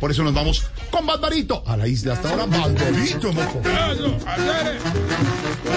Por 0.00 0.10
eso 0.10 0.22
nos 0.22 0.34
vamos 0.34 0.64
con 0.90 1.06
Barbarito 1.06 1.62
a 1.66 1.76
la 1.76 1.86
isla 1.86 2.14
hasta 2.14 2.30
ahora. 2.30 2.46
Barbarito. 2.46 3.30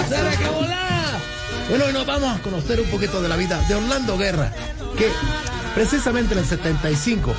¡Hacer 0.00 0.38
que 0.38 0.48
volá! 0.48 1.18
Bueno, 1.68 1.90
y 1.90 1.92
nos 1.92 2.06
vamos 2.06 2.38
a 2.38 2.42
conocer 2.42 2.80
un 2.80 2.86
poquito 2.88 3.20
de 3.20 3.28
la 3.28 3.36
vida 3.36 3.60
de 3.68 3.74
Orlando 3.74 4.16
Guerra, 4.16 4.52
que 4.96 5.10
precisamente 5.74 6.32
en 6.32 6.40
el 6.40 6.46
75, 6.46 7.34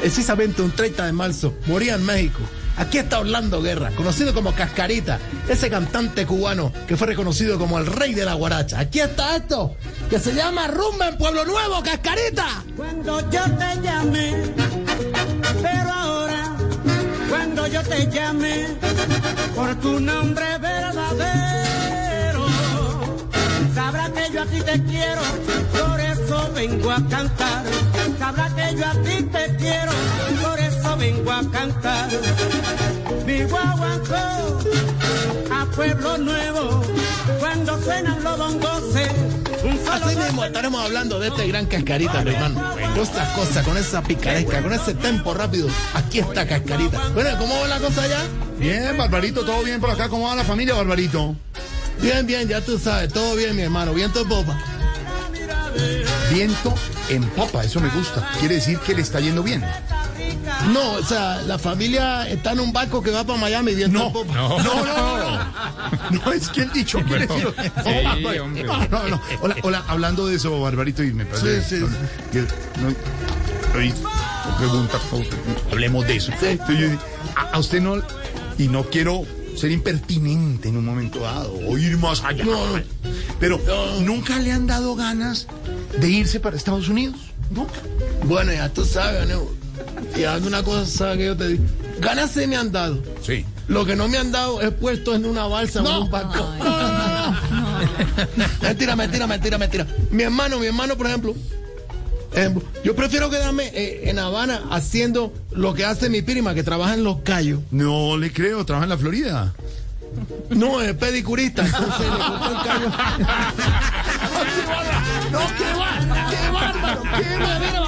precisamente 0.00 0.62
un 0.62 0.70
30 0.70 1.04
de 1.04 1.12
marzo, 1.12 1.54
moría 1.66 1.96
en 1.96 2.04
México. 2.06 2.40
Aquí 2.78 2.98
está 2.98 3.20
Orlando 3.20 3.62
Guerra, 3.62 3.90
conocido 3.92 4.34
como 4.34 4.54
Cascarita, 4.54 5.18
ese 5.48 5.70
cantante 5.70 6.26
cubano 6.26 6.72
que 6.86 6.96
fue 6.96 7.06
reconocido 7.06 7.58
como 7.58 7.78
el 7.78 7.86
rey 7.86 8.12
de 8.12 8.24
la 8.24 8.34
guaracha. 8.34 8.78
Aquí 8.78 9.00
está 9.00 9.36
esto, 9.36 9.76
que 10.10 10.18
se 10.18 10.34
llama 10.34 10.66
Rumba 10.68 11.08
en 11.08 11.16
Pueblo 11.16 11.44
Nuevo, 11.44 11.82
Cascarita. 11.82 12.64
Cuando 12.76 13.20
yo 13.30 13.42
te 13.56 13.82
llamé, 13.82 14.52
pero 15.62 15.85
yo 17.68 17.82
te 17.82 18.06
llamé, 18.10 18.68
por 19.54 19.74
tu 19.76 19.98
nombre 19.98 20.58
verdadero, 20.58 22.46
sabrá 23.74 24.10
que 24.10 24.32
yo 24.32 24.42
a 24.42 24.46
ti 24.46 24.60
te 24.60 24.82
quiero, 24.84 25.22
por 25.72 26.00
eso 26.00 26.50
vengo 26.54 26.90
a 26.90 26.96
cantar. 27.08 27.64
Sabrá 28.18 28.48
que 28.54 28.76
yo 28.76 28.86
a 28.86 28.92
ti 29.02 29.22
te 29.24 29.56
quiero, 29.56 29.92
por 30.42 30.58
eso 30.58 30.65
vengo 31.06 31.30
a 31.30 31.50
cantar. 31.50 32.08
Mi 33.24 33.44
guaguancó 33.44 34.60
a 35.52 35.66
Pueblo 35.74 36.18
Nuevo, 36.18 36.84
cuando 37.38 37.82
suenan 37.82 38.24
los 38.24 38.38
bongoses. 38.38 39.10
un 39.64 39.78
solo 39.84 40.06
Así 40.06 40.16
mismo 40.16 40.44
estaremos 40.44 40.84
hablando 40.84 41.18
de 41.18 41.28
este 41.28 41.46
gran 41.48 41.66
Cascarita, 41.66 42.22
mi 42.22 42.30
hermano. 42.30 42.74
Con 42.94 43.02
estas 43.02 43.28
cosas, 43.30 43.64
con 43.64 43.76
esa 43.76 44.02
picaresca, 44.02 44.62
con 44.62 44.72
ese 44.72 44.94
tempo 44.94 45.34
rápido. 45.34 45.68
Aquí 45.94 46.18
está 46.18 46.46
Cascarita. 46.46 47.08
Bueno, 47.14 47.30
¿cómo 47.38 47.58
va 47.60 47.68
la 47.68 47.78
cosa 47.78 48.02
allá? 48.02 48.20
Bien, 48.58 48.96
Barbarito, 48.96 49.44
todo 49.44 49.62
bien 49.62 49.80
por 49.80 49.90
acá. 49.90 50.08
¿Cómo 50.08 50.26
va 50.26 50.34
la 50.34 50.44
familia, 50.44 50.74
Barbarito? 50.74 51.36
Bien, 52.00 52.26
bien, 52.26 52.48
ya 52.48 52.60
tú 52.60 52.78
sabes, 52.78 53.12
todo 53.12 53.36
bien, 53.36 53.54
mi 53.56 53.62
hermano. 53.62 53.94
Viento 53.94 54.20
en 54.20 54.28
popa. 54.28 54.58
Viento 56.32 56.74
en 57.08 57.22
popa, 57.30 57.62
eso 57.62 57.80
me 57.80 57.88
gusta. 57.90 58.28
Quiere 58.40 58.56
decir 58.56 58.78
que 58.80 58.94
le 58.94 59.02
está 59.02 59.20
yendo 59.20 59.42
bien. 59.42 59.64
No, 60.72 60.92
o 60.92 61.02
sea, 61.02 61.42
la 61.42 61.58
familia 61.58 62.28
está 62.28 62.52
en 62.52 62.60
un 62.60 62.72
barco 62.72 63.02
que 63.02 63.10
va 63.10 63.24
para 63.24 63.38
Miami, 63.38 63.74
viento 63.74 63.98
No, 63.98 64.12
popa. 64.12 64.34
no, 64.34 64.58
no, 64.62 64.84
no. 65.18 65.46
No 66.24 66.32
es 66.32 66.48
que 66.48 66.62
el 66.62 66.72
dicho 66.72 66.98
quiere 67.04 67.26
decir. 67.26 67.52
No, 68.66 68.88
no, 68.88 69.08
no. 69.08 69.20
Hola, 69.42 69.56
hola, 69.62 69.84
hablando 69.88 70.26
de 70.26 70.36
eso, 70.36 70.60
Barbarito, 70.60 71.02
y 71.02 71.12
me 71.12 71.24
parece. 71.26 71.62
Sí, 71.62 71.76
sí, 71.76 71.84
no, 71.84 71.88
que 72.32 72.40
no- 72.80 73.76
pregunta, 74.58 74.98
hablemos 75.70 76.06
de 76.06 76.16
eso. 76.16 76.32
Entonces 76.32 76.78
yo 76.78 76.88
digo, 76.88 77.00
a, 77.36 77.40
a 77.56 77.58
usted 77.58 77.80
no, 77.80 77.96
y 78.58 78.68
no 78.68 78.84
quiero 78.84 79.24
ser 79.56 79.70
impertinente 79.70 80.68
en 80.68 80.76
un 80.76 80.84
momento 80.84 81.20
dado, 81.20 81.52
o 81.66 81.76
ir 81.78 81.96
más 81.98 82.22
allá. 82.24 82.44
No. 82.44 82.58
Pero 83.40 83.60
nunca 84.00 84.38
le 84.38 84.52
han 84.52 84.66
dado 84.66 84.94
ganas 84.96 85.46
de 85.98 86.08
irse 86.08 86.40
para 86.40 86.56
Estados 86.56 86.88
Unidos. 86.88 87.16
Nunca. 87.50 87.74
Bueno, 88.24 88.52
ya 88.52 88.68
tú 88.70 88.84
sabes, 88.84 89.28
¿no? 89.28 89.42
Y 90.18 90.24
alguna 90.24 90.62
cosa 90.62 91.16
que 91.16 91.26
yo 91.26 91.36
te 91.36 91.48
digo. 91.48 91.64
Ganas 92.00 92.30
se 92.30 92.46
me 92.46 92.56
han 92.56 92.72
dado. 92.72 93.02
Sí. 93.22 93.44
Lo 93.68 93.84
que 93.84 93.96
no 93.96 94.08
me 94.08 94.18
han 94.18 94.32
dado 94.32 94.60
es 94.60 94.70
puesto 94.72 95.14
en 95.14 95.24
una 95.24 95.46
balsa 95.46 95.82
o 95.82 95.88
en 95.88 96.02
un 96.04 96.10
barco. 96.10 96.52
mentira, 98.62 98.96
mentira, 98.96 99.26
mentira, 99.26 99.58
mentira. 99.58 99.86
Mi 100.10 100.22
hermano, 100.22 100.58
mi 100.58 100.66
hermano, 100.66 100.96
por 100.96 101.06
ejemplo. 101.06 101.34
ejemplo, 102.32 102.62
yo 102.84 102.94
prefiero 102.94 103.28
quedarme 103.28 103.70
eh, 103.74 104.08
en 104.08 104.18
Habana 104.18 104.62
haciendo 104.70 105.32
lo 105.50 105.74
que 105.74 105.84
hace 105.84 106.08
mi 106.08 106.22
prima 106.22 106.54
que 106.54 106.62
trabaja 106.62 106.94
en 106.94 107.04
Los 107.04 107.18
Cayos. 107.22 107.60
No 107.70 108.16
le 108.16 108.32
creo, 108.32 108.64
trabaja 108.64 108.84
en 108.84 108.90
la 108.90 108.98
Florida. 108.98 109.52
No, 110.50 110.80
es 110.80 110.94
pedicurista. 110.94 111.66
Entonces 111.66 112.00
le 112.00 112.18
cortó 112.18 112.50
el 112.50 112.64
callo. 112.64 112.90
No, 115.32 115.40
qué 115.58 115.64
bárbaro, 115.76 116.30
qué 116.30 116.50
bárbaro, 116.50 117.02
qué 117.18 117.36
bárbaro. 117.36 117.85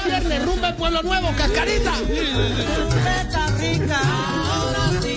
Es 0.00 0.06
viernes. 0.06 0.44
Rumba 0.44 0.68
en 0.68 0.76
Pueblo 0.76 1.02
Nuevo, 1.02 1.28
cascarita. 1.36 1.92
Rica. 3.58 4.00
Ahora 4.52 5.00
sí. 5.02 5.16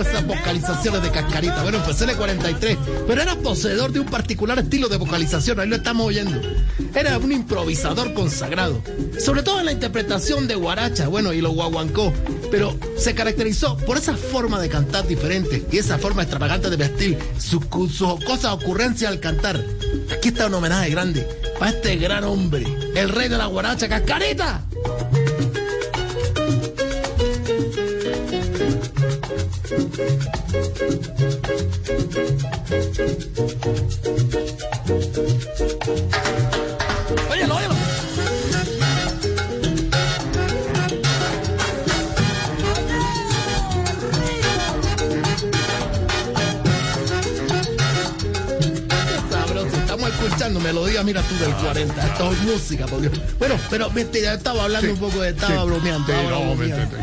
Todas 0.00 0.14
esas 0.14 0.26
vocalizaciones 0.26 1.02
de 1.02 1.10
cascarita. 1.10 1.62
Bueno, 1.62 1.78
empecé 1.78 2.04
en 2.04 2.10
el 2.10 2.16
43, 2.16 2.78
pero 3.06 3.20
era 3.20 3.36
poseedor 3.36 3.92
de 3.92 4.00
un 4.00 4.06
particular 4.06 4.58
estilo 4.58 4.88
de 4.88 4.96
vocalización. 4.96 5.60
Ahí 5.60 5.68
lo 5.68 5.76
estamos 5.76 6.06
oyendo. 6.06 6.40
Era 6.94 7.18
un 7.18 7.30
improvisador 7.30 8.14
consagrado, 8.14 8.82
sobre 9.18 9.42
todo 9.42 9.60
en 9.60 9.66
la 9.66 9.72
interpretación 9.72 10.48
de 10.48 10.54
guaracha, 10.54 11.08
bueno, 11.08 11.34
y 11.34 11.42
lo 11.42 11.50
guaguancó. 11.50 12.14
Pero 12.50 12.76
se 12.96 13.14
caracterizó 13.14 13.76
por 13.76 13.98
esa 13.98 14.16
forma 14.16 14.58
de 14.58 14.70
cantar 14.70 15.06
diferente 15.06 15.66
y 15.70 15.78
esa 15.78 15.98
forma 15.98 16.22
extravagante 16.22 16.70
de 16.70 16.76
vestir, 16.76 17.18
sus 17.38 17.66
cosas 17.66 18.52
ocurrencias 18.52 19.10
al 19.10 19.20
cantar. 19.20 19.62
Aquí 20.10 20.28
está 20.28 20.46
un 20.46 20.54
homenaje 20.54 20.90
grande 20.90 21.28
para 21.58 21.72
este 21.72 21.96
gran 21.96 22.24
hombre, 22.24 22.64
el 22.96 23.10
rey 23.10 23.28
de 23.28 23.36
la 23.36 23.46
guaracha, 23.46 23.86
cascarita. 23.86 24.64
Óyelo, 37.30 37.54
óyelo. 37.54 37.74
Escuchando 50.40 50.60
melodía, 50.60 51.02
mira 51.02 51.22
tú 51.22 51.36
del 51.36 51.52
40. 51.54 52.06
Esto 52.06 52.32
es 52.32 52.38
música, 52.42 52.86
por 52.86 53.00
Dios. 53.00 53.12
Bueno, 53.38 53.56
pero 53.68 53.90
viste, 53.90 54.22
ya 54.22 54.34
estaba 54.34 54.64
hablando 54.64 54.90
un 54.92 54.98
poco 54.98 55.20
de. 55.20 55.30
Estaba 55.30 55.64
bromeando. 55.64 56.06
Sí, 56.06 56.12
bromeando. 56.26 56.96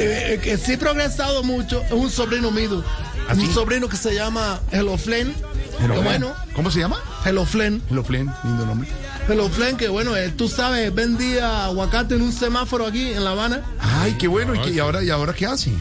Eh, 0.00 0.34
eh, 0.34 0.40
que 0.42 0.56
sí 0.56 0.72
he 0.72 0.78
progresado 0.78 1.42
mucho. 1.42 1.82
Es 1.84 1.92
un 1.92 2.10
sobrino 2.10 2.50
mío. 2.50 2.82
¿Ah, 3.28 3.34
sí? 3.34 3.42
Un 3.42 3.52
sobrino 3.54 3.88
que 3.88 3.96
se 3.98 4.14
llama 4.14 4.60
Hello 4.70 4.96
Flen. 4.96 5.34
Hello 5.82 6.02
bueno, 6.02 6.32
¿Cómo 6.54 6.70
se 6.70 6.78
llama? 6.80 6.98
Hello 7.24 7.44
Flen. 7.44 7.82
Hello 7.90 8.02
Flen, 8.04 8.30
lindo 8.44 8.66
nombre. 8.66 8.88
Hello 9.28 9.48
Flen, 9.48 9.76
que 9.76 9.88
bueno, 9.88 10.16
eh, 10.16 10.32
tú 10.36 10.48
sabes, 10.48 10.94
vendía 10.94 11.66
aguacate 11.66 12.14
en 12.16 12.22
un 12.22 12.32
semáforo 12.32 12.86
aquí 12.86 13.12
en 13.12 13.22
La 13.24 13.30
Habana. 13.30 13.62
Ay, 13.78 14.16
qué 14.18 14.28
bueno. 14.28 14.54
¿Y, 14.54 14.58
qué- 14.60 14.70
y 14.70 14.78
ahora, 14.78 15.02
¿Y 15.02 15.10
ahora 15.10 15.32
qué 15.34 15.46
hace? 15.46 15.72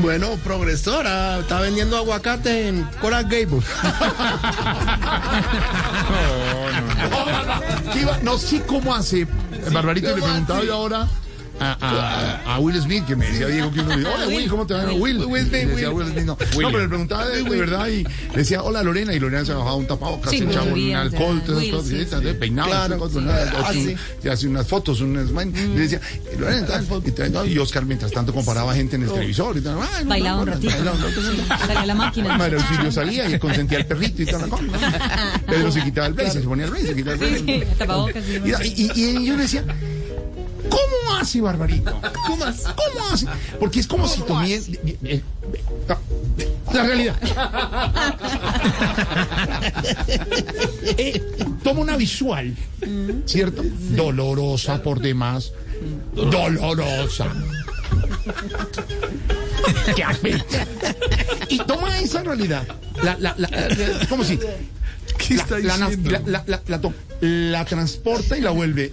Bueno, 0.00 0.36
progresora, 0.44 1.40
está 1.40 1.60
vendiendo 1.60 1.96
aguacate 1.96 2.68
en 2.68 2.84
Coral 3.00 3.24
Gables. 3.24 3.64
¿Qué 7.92 8.00
iba- 8.00 8.18
No 8.22 8.38
sé 8.38 8.62
cómo 8.62 8.94
hace. 8.94 9.26
Barbarito, 9.72 10.08
le 10.08 10.14
¿cómo 10.14 10.26
preguntaba 10.26 10.62
yo 10.64 10.74
ahora 10.74 11.06
a, 11.60 11.76
a- 12.44 12.54
a 12.54 12.58
Will 12.60 12.80
Smith, 12.80 13.04
que 13.06 13.16
me 13.16 13.26
decía 13.28 13.46
Diego 13.48 13.70
que 13.72 13.80
uno 13.80 13.90
le 13.90 13.98
dijo, 13.98 14.10
hola 14.14 14.26
Will, 14.28 14.48
¿cómo 14.48 14.66
te 14.66 14.74
va? 14.74 14.84
Will. 14.92 15.24
Will 15.24 15.46
Smith, 15.48 15.68
decía 15.68 15.90
Will. 15.90 16.06
Smith, 16.08 16.24
no. 16.24 16.32
No, 16.32 16.36
pero 16.70 16.78
le 16.80 16.88
preguntaba 16.88 17.26
de, 17.28 17.42
de 17.42 17.58
verdad 17.60 17.86
y 17.88 18.02
le 18.04 18.36
decía, 18.36 18.62
hola 18.62 18.82
Lorena, 18.82 19.12
y 19.14 19.18
Lorena 19.20 19.44
se 19.44 19.52
bajaba 19.54 19.74
un 19.76 19.86
tapabocas, 19.86 20.30
Sí, 20.30 20.38
se 20.38 20.44
echaba 20.44 20.66
un 20.72 20.94
alcohol, 20.94 21.42
todas 21.44 21.62
esas 21.64 21.76
cosas, 21.76 21.92
y. 21.92 22.04
Ah, 23.28 24.32
hace 24.32 24.46
unas 24.48 24.66
fotos, 24.66 25.00
unas, 25.00 25.28
y 25.30 25.34
le 25.74 25.80
decía, 25.80 26.00
Lorena, 26.38 26.66
tal, 26.66 26.86
y, 27.04 27.10
tal, 27.12 27.48
y 27.48 27.58
Oscar 27.58 27.84
mientras 27.84 28.12
tanto 28.12 28.32
comparaba 28.32 28.74
gente 28.74 28.96
en 28.96 29.02
el 29.04 29.08
televisor 29.12 29.56
y 29.56 29.60
tal, 29.60 29.76
Bailaba 30.06 30.40
un 30.42 30.46
ratito. 30.48 30.72
Salía 31.58 31.86
la 31.86 31.94
máquina. 31.94 32.36
María 32.36 32.58
Auxilio 32.58 32.92
salía 32.92 33.28
y 33.28 33.38
consentía 33.38 33.78
al 33.78 33.86
perrito 33.86 34.22
y. 34.22 34.26
¿no? 34.26 34.58
Pedro 35.46 35.72
se 35.72 35.82
quitaba 35.82 36.06
el 36.06 36.12
blazer, 36.14 36.42
se 36.42 36.48
ponía 36.48 36.64
el 36.66 36.70
blazer, 36.70 36.88
se 36.88 36.94
quitaba 36.94 37.14
el 37.14 37.42
blazer. 37.42 38.66
y 38.94 39.26
yo 39.26 39.36
le 39.36 39.42
decía, 39.42 39.64
¿cómo 40.78 41.16
hace, 41.18 41.40
Barbarito? 41.40 42.00
¿Cómo 42.26 42.44
hace? 42.44 42.62
¿Cómo 42.64 43.06
hace? 43.12 43.26
Porque 43.58 43.80
es 43.80 43.86
como 43.86 44.06
si 44.08 44.20
tomé... 44.22 44.60
La 46.72 46.82
realidad. 46.82 47.16
Eh, 50.96 51.22
toma 51.62 51.80
una 51.80 51.96
visual, 51.96 52.54
¿cierto? 53.26 53.62
Dolorosa 53.90 54.82
por 54.82 55.00
demás. 55.00 55.52
Dolorosa. 56.14 57.26
¿Qué 59.94 60.02
hace? 60.04 60.42
Y 61.48 61.58
toma 61.58 61.98
esa 62.00 62.22
realidad. 62.22 62.66
La, 63.02 63.16
la, 63.18 63.34
la, 63.38 63.48
la- 63.48 64.06
¿Cómo 64.08 64.24
si? 64.24 64.38
¿Qué 64.38 65.34
la, 65.36 65.42
está 65.42 65.58
la- 65.58 65.76
la- 65.76 65.86
diciendo? 65.86 66.10
la- 66.10 66.22
la- 66.26 66.44
la- 66.46 66.62
la 66.66 66.92
la 67.20 67.64
transporta 67.64 68.36
y 68.36 68.40
la 68.40 68.50
vuelve 68.50 68.92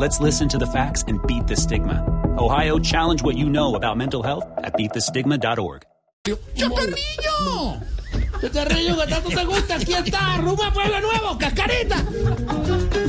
Let's 0.00 0.18
listen 0.18 0.48
to 0.48 0.56
the 0.56 0.66
facts 0.66 1.04
and 1.08 1.20
beat 1.26 1.46
the 1.46 1.54
stigma. 1.54 2.02
Ohio, 2.38 2.78
challenge 2.78 3.22
what 3.22 3.36
you 3.36 3.50
know 3.50 3.74
about 3.74 3.98
mental 3.98 4.22
health 4.22 4.44
at 4.56 4.72
beatthestigma.org. 4.72 5.82
¡Chacarrillo! 6.24 7.82
¡Chacarrillo, 8.40 8.96
que 8.96 9.06
tanto 9.06 9.28
te 9.28 9.44
gusta! 9.44 9.74
¡Aquí 9.74 9.92
está! 9.92 10.38
¡Ruma 10.38 10.72
Pueblo 10.72 11.02
Nuevo! 11.02 11.36
¡Cascarita! 11.36 12.99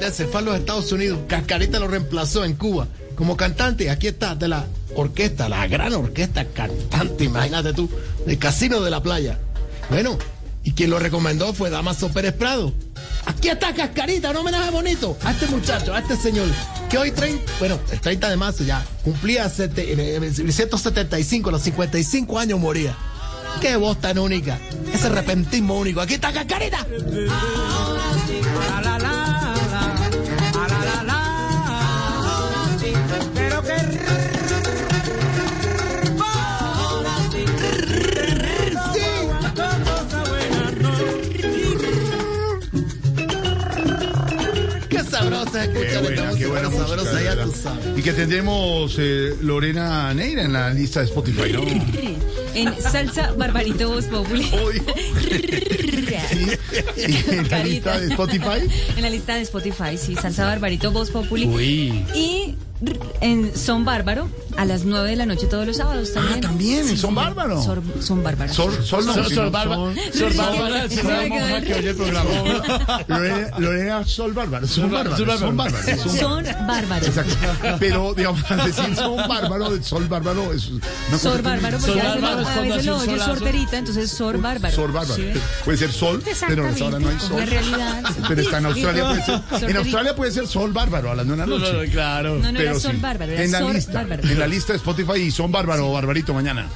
Valdés 0.00 0.16
se 0.16 0.26
fue 0.28 0.40
a 0.50 0.56
Estados 0.56 0.90
Unidos, 0.92 1.18
Cascarita 1.28 1.78
lo 1.78 1.86
reemplazó 1.86 2.42
en 2.46 2.54
Cuba 2.54 2.88
como 3.16 3.36
cantante. 3.36 3.90
Aquí 3.90 4.06
está, 4.06 4.34
de 4.34 4.48
la 4.48 4.64
orquesta, 4.94 5.46
la 5.50 5.66
gran 5.66 5.92
orquesta 5.92 6.46
cantante, 6.46 7.24
imagínate 7.24 7.74
tú, 7.74 7.86
del 8.24 8.38
Casino 8.38 8.80
de 8.80 8.90
la 8.90 9.02
Playa. 9.02 9.38
Bueno, 9.90 10.16
y 10.64 10.72
quien 10.72 10.88
lo 10.88 10.98
recomendó 10.98 11.52
fue 11.52 11.68
Damaso 11.68 12.08
Pérez 12.08 12.32
Prado. 12.32 12.72
Aquí 13.26 13.50
está 13.50 13.74
Cascarita, 13.74 14.30
un 14.30 14.38
homenaje 14.38 14.70
bonito 14.70 15.18
a 15.22 15.32
este 15.32 15.46
muchacho, 15.48 15.92
a 15.92 15.98
este 15.98 16.16
señor, 16.16 16.48
que 16.88 16.96
hoy 16.96 17.10
30, 17.10 17.52
bueno, 17.58 17.78
el 17.92 18.00
30 18.00 18.30
de 18.30 18.36
marzo 18.38 18.64
ya, 18.64 18.82
cumplía 19.04 19.50
sete- 19.50 20.16
eh, 20.16 20.32
175, 20.32 21.50
los 21.50 21.60
55 21.60 22.38
años 22.38 22.58
moría. 22.58 22.96
Qué 23.60 23.76
voz 23.76 24.00
tan 24.00 24.16
única, 24.18 24.58
ese 24.94 25.10
repentismo 25.10 25.76
único. 25.78 26.00
Aquí 26.00 26.14
está 26.14 26.32
Cascarita. 26.32 26.86
La, 26.88 28.79
la, 28.79 28.79
Qué 45.66 45.72
sabrosa 45.72 45.72
escuchar 45.72 45.80
Qué 45.80 45.86
esta 45.86 46.00
buena, 46.00 46.22
música 46.24 46.38
qué 46.38 46.46
buena 46.46 46.68
música, 46.68 46.86
sabrosa, 46.88 47.16
de 47.18 47.24
ya 47.24 47.30
verdad. 47.30 47.44
tú 47.46 47.52
sabes. 47.62 47.98
Y 47.98 48.02
que 48.02 48.12
tendremos 48.12 48.96
eh, 48.98 49.36
Lorena 49.42 50.14
Neira 50.14 50.42
en 50.44 50.52
la 50.52 50.70
lista 50.70 51.00
de 51.00 51.06
Spotify, 51.06 51.52
¿no? 51.52 51.62
En 52.54 52.82
Salsa 52.82 53.32
Barbarito 53.36 53.88
Voz 53.90 54.06
Populi. 54.06 54.50
Sí. 56.30 56.46
Y 56.96 57.34
en 57.34 57.48
la 57.50 57.64
lista 57.64 57.98
de 58.00 58.08
Spotify. 58.08 58.68
En 58.96 59.02
la 59.02 59.10
lista 59.10 59.34
de 59.36 59.42
Spotify, 59.42 59.96
sí, 59.96 60.14
Salsa 60.16 60.44
Barbarito 60.44 60.90
Voz 60.92 61.10
Populi. 61.10 61.46
Uy. 61.46 62.04
Y 62.14 62.56
en 63.20 63.56
Son 63.56 63.84
Bárbaro 63.84 64.28
a 64.56 64.64
las 64.64 64.84
9 64.84 65.10
de 65.10 65.16
la 65.16 65.26
noche 65.26 65.46
todos 65.46 65.66
los 65.66 65.76
sábados 65.76 66.12
también. 66.12 66.38
Ah, 66.38 66.40
también, 66.40 66.88
en 66.88 66.96
Son 66.98 67.14
Bárbaro. 67.14 67.62
Son, 67.62 67.82
son 68.00 68.22
Bárbaro. 68.22 68.52
Sol, 68.52 68.72
sol, 68.84 69.06
no, 69.06 69.14
Sol- 69.14 69.24
sino 69.28 69.42
Sol 69.42 69.50
Barba- 69.50 69.74
Sol- 69.74 69.94
Sol 70.12 70.32
Bárbara, 70.36 70.82
Sí, 70.88 70.94
sí, 70.96 71.00
sí, 71.00 71.06
la 71.06 71.22
sí, 71.22 71.28
monja 71.28 71.60
sí. 71.60 71.66
que 71.66 71.74
oye 71.74 71.90
el 71.90 71.96
programa. 71.96 72.30
Lorena, 73.08 73.58
Lorena 73.58 74.04
Sol 74.04 74.32
Bárbaro. 74.32 74.66
Son 74.66 74.90
bárbaros. 74.90 75.18
Sol 75.18 75.38
Son 75.38 75.56
Bárbaro. 75.56 75.84
bárbaros. 75.86 76.02
son 76.02 76.16
Son 76.18 76.44
bárbaros. 76.44 76.66
Bárbaro. 76.66 77.06
Exacto. 77.06 77.76
Pero, 77.80 78.14
digamos, 78.14 78.50
al 78.50 78.64
decir 78.64 78.96
son 78.96 79.28
bárbaro, 79.28 79.70
de 79.70 79.82
sol 79.82 80.06
bárbaro 80.08 80.52
es 80.52 80.68
una 80.68 81.18
Sor 81.18 81.42
Bárbaro, 81.42 81.78
porque 81.78 81.92
Sol 81.92 82.00
a 82.00 82.04
veces, 82.14 82.22
Bárbaro 82.22 82.36
lo- 82.36 82.42
es 82.42 82.46
a 82.48 82.50
veces 82.50 82.54
cuando 82.54 82.74
lo 82.74 82.80
hace 82.80 82.90
un 82.90 82.96
oye 82.96 83.10
solazo. 83.10 83.30
sorterita, 83.36 83.78
entonces 83.78 84.10
Sor 84.10 84.40
Bárbaro. 84.40 84.74
Sor 84.74 84.92
bárbaro. 84.92 85.16
¿Sí? 85.16 85.32
Puede 85.64 85.78
ser 85.78 85.92
sol, 85.92 86.22
pero 86.46 86.68
en 86.68 86.74
esa 86.74 86.84
hora 86.86 86.98
no 86.98 87.08
hay 87.08 87.18
sol. 87.20 87.32
Una 87.32 87.46
realidad. 87.46 88.02
Pero 88.28 88.40
está 88.42 88.58
en 88.58 88.66
Australia, 88.66 89.04
puede 89.08 89.24
ser, 89.24 89.70
en. 89.70 89.76
Australia 89.76 90.16
puede 90.16 90.30
ser 90.32 90.46
sol 90.46 90.72
bárbaro 90.72 91.10
a 91.10 91.14
las 91.14 91.26
nueve 91.26 91.42
de 91.42 91.48
la 91.48 91.58
noche. 91.58 91.90
claro. 91.90 92.38
No, 92.38 92.52
no 92.52 92.58
Pero 92.58 92.70
era 92.70 92.80
Sol 92.80 92.92
sí, 92.92 92.98
Bárbaro, 93.00 93.32
era 93.32 93.44
en 93.44 93.52
la 93.52 93.58
Sor 93.58 93.74
lista, 93.74 93.92
Bárbaro. 93.92 94.22
Lista 94.50 94.72
de 94.72 94.78
Spotify 94.78 95.20
y 95.20 95.30
son 95.30 95.50
bárbaro 95.50 95.88
o 95.88 95.92
barbarito 95.92 96.34
mañana. 96.34 96.68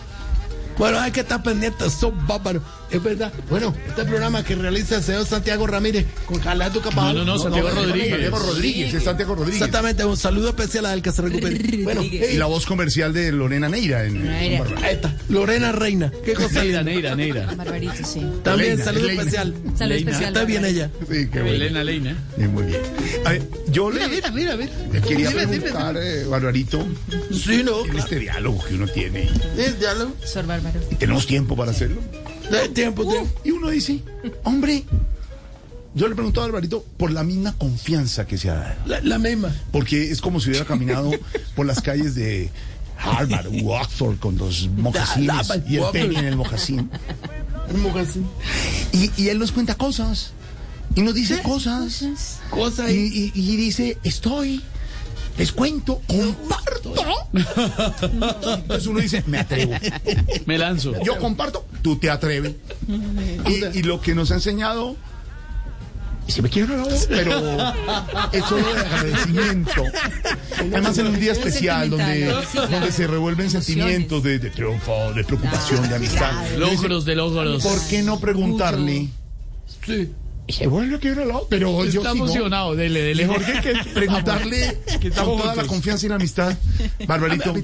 Bueno, 0.78 0.98
hay 0.98 1.12
que 1.12 1.20
estar 1.20 1.42
pendientes, 1.42 1.92
son 1.92 2.26
bárbaros. 2.26 2.62
Es 2.94 3.02
verdad. 3.02 3.32
Bueno, 3.50 3.74
este 3.88 4.04
programa 4.04 4.42
que 4.44 4.54
realiza 4.54 4.96
el 4.96 5.02
señor 5.02 5.26
Santiago 5.26 5.66
Ramírez 5.66 6.06
con 6.26 6.38
Carlato 6.38 6.80
Capaz. 6.80 7.12
No, 7.12 7.12
no, 7.12 7.24
no, 7.24 7.38
Santiago 7.38 7.70
Rodríguez. 7.70 8.10
Santiago 8.10 8.38
Rodríguez, 8.38 8.94
es 8.94 9.02
Santiago 9.04 9.34
Rodríguez. 9.34 9.60
Exactamente, 9.62 10.04
un 10.04 10.16
saludo 10.16 10.48
especial 10.50 10.86
a 10.86 10.94
él 10.94 11.02
que 11.02 11.12
se 11.12 11.22
recupere. 11.22 11.54
Bueno. 11.84 12.02
Y 12.02 12.36
la 12.36 12.46
voz 12.46 12.64
comercial 12.66 13.12
de 13.12 13.30
Lorena 13.32 13.68
Neira 13.68 14.04
en 14.04 14.26
ahí 14.28 14.58
está, 14.90 15.14
Lorena 15.28 15.72
Reina. 15.72 16.10
Qué 16.24 16.32
cosa 16.34 16.62
Neira. 16.62 16.82
Neira, 16.82 17.14
Neira. 17.14 17.46
Barbarito, 17.54 17.92
sí. 18.04 18.20
También 18.42 18.70
Leina, 18.70 18.84
saludo 18.84 19.06
Leina. 19.06 19.22
especial. 19.22 19.54
Salud 19.76 19.92
Leina. 19.94 20.10
especial. 20.10 20.32
Está 20.34 20.44
bien 20.44 20.64
ella. 20.64 20.90
Sí, 21.00 21.28
qué 21.30 21.40
bueno. 21.40 21.48
Elena 21.56 21.84
Leina. 21.84 22.16
Bien, 22.36 22.52
muy 22.52 22.62
bien. 22.64 22.80
A 23.24 23.30
ver, 23.30 23.42
yo 23.68 23.90
le 23.90 24.08
Mira, 24.08 24.30
mira, 24.30 24.56
mira. 24.56 24.70
quería 25.06 25.28
Dime, 25.30 25.46
dime, 25.46 25.60
preguntar, 25.60 25.96
eh, 25.98 26.24
Barbarito, 26.24 26.86
Sí, 27.32 27.62
no. 27.64 27.84
en 27.84 27.98
este 27.98 28.18
diálogo 28.20 28.64
que 28.64 28.74
uno 28.74 28.86
tiene, 28.88 29.28
Es 29.58 29.78
diálogo. 29.80 30.14
Sor 30.24 30.46
Bárbaro. 30.46 30.80
y 30.90 30.94
tenemos 30.94 31.26
tiempo 31.26 31.56
para 31.56 31.70
hacerlo. 31.72 32.00
De 32.50 32.68
tiempo, 32.70 33.06
tiempo. 33.08 33.40
Y 33.44 33.50
uno 33.50 33.70
dice, 33.70 34.00
hombre, 34.44 34.84
yo 35.94 36.08
le 36.08 36.14
pregunto 36.14 36.40
a 36.40 36.44
Barbarito 36.44 36.84
por 36.96 37.10
la 37.10 37.22
misma 37.24 37.52
confianza 37.56 38.26
que 38.26 38.36
se 38.38 38.50
ha 38.50 38.54
dado. 38.54 38.74
La, 38.86 39.00
la 39.00 39.18
misma. 39.18 39.54
Porque 39.72 40.10
es 40.10 40.20
como 40.20 40.40
si 40.40 40.50
hubiera 40.50 40.64
caminado 40.66 41.10
por 41.56 41.66
las 41.66 41.80
calles 41.80 42.14
de 42.14 42.50
Harvard 42.98 43.46
u 43.48 43.70
Oxford 43.72 44.18
con 44.18 44.36
los 44.38 44.68
mocasines 44.68 45.48
y 45.68 45.76
el 45.76 45.84
pene 45.92 46.18
en 46.18 46.24
el 46.26 46.36
mocasín. 46.36 46.90
Mujer 47.82 48.06
así. 48.08 48.20
Y, 48.92 49.10
y 49.22 49.28
él 49.30 49.38
nos 49.38 49.50
cuenta 49.52 49.74
cosas. 49.74 50.32
Y 50.94 51.00
nos 51.02 51.14
dice 51.14 51.40
cosas. 51.42 52.04
Cosa 52.50 52.90
Y, 52.90 52.94
ahí. 52.94 53.32
y- 53.34 53.40
y 53.52 53.56
dice, 53.56 53.98
estoy, 54.04 54.62
les 55.36 55.52
cuento, 55.52 56.00
comparto. 56.06 56.94
Entonces 58.56 58.86
uno 58.86 59.00
dice, 59.00 59.22
me 59.26 59.38
atrevo. 59.38 59.72
Me 60.46 60.58
lanzo. 60.58 60.92
Yo 61.04 61.18
comparto, 61.18 61.66
tú 61.82 61.96
te 61.98 62.10
atreves. 62.10 62.54
Y, 63.46 63.78
y 63.78 63.82
lo 63.82 64.00
que 64.00 64.14
nos 64.14 64.30
ha 64.30 64.34
enseñado, 64.34 64.96
si 66.26 66.40
me 66.40 66.48
quiero 66.48 66.76
no, 66.76 66.86
pero 67.08 67.32
es 68.32 68.44
solo 68.44 68.72
de 68.72 68.80
agradecimiento. 68.80 69.82
Además 70.58 70.96
en 70.98 71.06
un 71.08 71.20
día 71.20 71.32
especial 71.32 71.90
donde, 71.90 72.34
donde 72.70 72.92
se 72.92 73.06
revuelven 73.06 73.50
sentimientos 73.50 74.22
de, 74.22 74.38
de 74.38 74.50
triunfo, 74.50 75.12
de 75.12 75.24
preocupación, 75.24 75.88
de 75.88 75.96
amistad. 75.96 76.32
Logros 76.56 77.04
de 77.04 77.14
logros. 77.14 77.62
¿Por 77.62 77.86
qué 77.88 78.02
no 78.02 78.18
preguntarle? 78.20 79.08
Sí. 79.84 80.10
Yo 80.46 81.00
quiero 81.00 81.24
no, 81.24 81.42
pero 81.48 81.84
yo 81.84 82.00
Está 82.00 82.12
sigo. 82.12 82.24
emocionado. 82.26 82.74
Dele, 82.76 83.02
dele. 83.02 83.26
Mejor 83.26 83.44
que, 83.44 83.60
que 83.62 83.74
preguntarle 83.94 84.78
Que 85.00 85.10
con 85.10 85.38
toda 85.38 85.54
la 85.54 85.64
confianza 85.64 86.06
y 86.06 86.08
la 86.10 86.16
amistad, 86.16 86.54
Barbarito, 87.06 87.54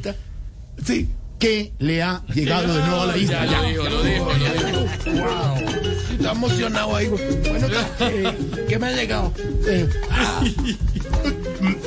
sí, 0.85 1.09
¿qué 1.39 1.73
le 1.79 2.03
ha 2.03 2.23
llegado 2.35 2.73
de 2.75 2.81
nuevo 2.81 3.03
a 3.03 3.07
la 3.07 3.17
isla? 3.19 3.47
Ya, 3.47 3.61
lo 3.63 3.69
dijo, 3.69 3.85
lo 3.85 4.03
dijo, 4.03 4.33
lo 4.33 5.15
dijo. 5.15 6.01
Está 6.13 6.33
emocionado 6.33 6.97
ahí. 6.97 7.09
Bueno, 7.09 7.67
eh, 8.01 8.33
¿qué 8.69 8.79
me 8.79 8.87
ha 8.89 8.93
llegado? 8.93 9.33
Eh, 9.67 9.89
ah. 10.11 10.43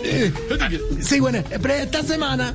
Eh, 0.03 0.31
sí, 1.01 1.19
bueno, 1.19 1.39
eh, 1.39 1.57
pero 1.61 1.73
esta 1.73 2.03
semana 2.03 2.53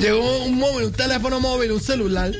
llegó 0.00 0.44
un 0.44 0.58
móvil, 0.58 0.86
un 0.86 0.92
teléfono 0.92 1.38
móvil, 1.40 1.72
un 1.72 1.80
celular. 1.80 2.32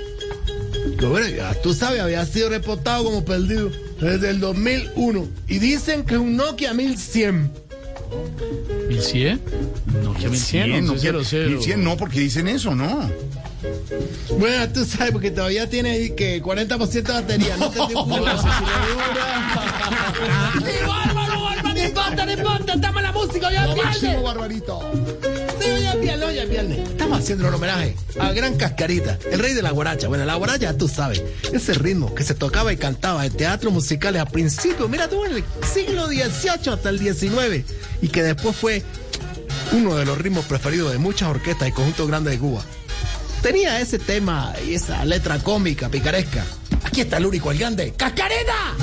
Que 0.99 1.07
bueno, 1.07 1.29
ya 1.29 1.55
tú 1.63 1.75
sabes, 1.75 2.01
había 2.01 2.25
sido 2.27 2.49
reportado 2.49 3.05
como 3.05 3.25
perdido 3.25 3.71
desde 4.03 4.31
el 4.31 4.41
2001. 4.41 5.29
Y 5.49 5.59
dicen 5.59 6.05
que 6.05 6.15
es 6.15 6.21
un 6.21 6.37
Nokia 6.37 6.75
1100. 6.75 7.53
¿1100? 8.91 9.41
Nokia 10.03 10.29
1100, 10.29 10.39
100, 10.39 10.87
no, 10.87 10.93
1100. 10.93 11.49
1100 11.49 11.85
no, 11.85 11.97
porque 11.97 12.21
dicen 12.21 12.49
eso, 12.49 12.75
¿no? 12.75 13.11
Bueno, 14.39 14.69
tú 14.73 14.85
sabes, 14.85 15.13
porque 15.13 15.31
todavía 15.31 15.69
tiene 15.71 15.93
ahí 15.93 16.11
que 16.11 16.43
40% 16.43 16.91
de 16.91 17.13
batería. 17.13 17.57
No 17.57 17.71
te 17.71 17.79
dio 17.89 18.05
¡Sí, 18.05 18.11
bárbaro, 20.87 21.43
bárbaro! 21.43 21.75
¡No 21.75 21.85
importa, 21.85 22.27
no 22.27 22.33
importa! 22.33 22.73
¡Estamos 22.75 22.97
en 22.97 23.03
la 23.03 23.13
música! 23.13 23.53
¡Ya! 23.53 24.21
Barbarito. 24.21 24.81
Es 25.93 26.49
viernes. 26.49 26.89
Estamos 26.89 27.19
haciendo 27.19 27.47
un 27.49 27.55
homenaje 27.55 27.95
a 28.19 28.33
Gran 28.33 28.57
Cascarita, 28.57 29.19
el 29.31 29.39
rey 29.39 29.53
de 29.53 29.61
la 29.61 29.73
guaracha. 29.73 30.09
Bueno, 30.09 30.25
la 30.25 30.37
guaracha, 30.37 30.75
tú 30.79 30.89
sabes, 30.89 31.23
ese 31.53 31.75
ritmo 31.75 32.15
que 32.15 32.25
se 32.25 32.35
tocaba 32.35 32.73
y 32.73 32.79
cantaba 32.79 33.27
en 33.27 33.33
teatros 33.33 33.71
musicales 33.75 34.23
a 34.23 34.25
principios, 34.25 34.89
mira 34.89 35.07
tú, 35.09 35.23
en 35.27 35.37
el 35.37 35.45
siglo 35.71 36.07
XVIII 36.07 36.73
hasta 36.73 36.89
el 36.89 36.99
XIX, 36.99 37.71
y 38.01 38.09
que 38.09 38.23
después 38.23 38.57
fue 38.57 38.83
uno 39.73 39.95
de 39.97 40.07
los 40.07 40.17
ritmos 40.17 40.47
preferidos 40.47 40.93
de 40.93 40.99
muchas 40.99 41.29
orquestas 41.29 41.69
y 41.69 41.73
conjuntos 41.73 42.09
grandes 42.09 42.33
de 42.33 42.39
Cuba. 42.39 42.63
tenía 43.43 43.79
ese 43.79 43.99
tema 43.99 44.55
y 44.67 44.75
esa 44.75 45.05
letra 45.05 45.41
cómica, 45.41 45.91
picaresca. 45.91 46.43
Aquí 46.85 47.03
está 47.03 47.19
el 47.19 47.27
único, 47.27 47.51
el 47.51 47.59
grande, 47.59 47.93
¡Cascareta! 47.95 48.75